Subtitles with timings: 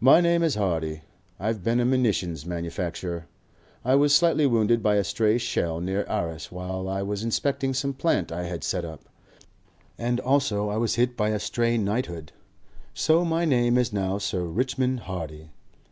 [0.00, 1.02] "My name is Hardy.
[1.38, 3.28] I've been a munition manufacturer.
[3.84, 7.92] I was slightly wounded by a stray shell near Arras while I was inspecting some
[7.94, 9.04] plant I had set up,
[9.96, 12.32] and also I was hit by a stray knighthood.
[12.94, 15.50] So my name is now Sir Richmond Hardy.